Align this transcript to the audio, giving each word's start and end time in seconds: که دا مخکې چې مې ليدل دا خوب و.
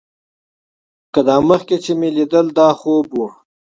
که 1.13 1.21
دا 1.27 1.37
مخکې 1.49 1.75
چې 1.83 1.91
مې 1.99 2.09
ليدل 2.15 2.47
دا 2.57 2.69
خوب 2.79 3.07
و. 3.13 3.19